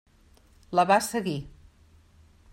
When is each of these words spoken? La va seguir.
La 0.79 0.85
va 0.93 0.97
seguir. 1.09 1.37